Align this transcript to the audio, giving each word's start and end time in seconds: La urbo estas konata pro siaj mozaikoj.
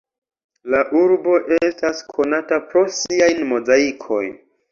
La 0.75 0.79
urbo 1.01 1.35
estas 1.67 2.01
konata 2.15 2.59
pro 2.71 2.83
siaj 3.01 3.31
mozaikoj. 3.53 4.25